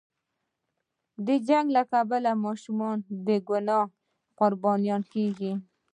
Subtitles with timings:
[1.25, 3.85] د جنګ له کبله ماشومان بې له ګناه
[4.39, 5.53] قرباني کېږي.